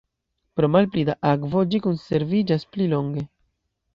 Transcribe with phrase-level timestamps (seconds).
[0.59, 3.27] Pro malpli da akvo ĝi konserviĝas pli longe.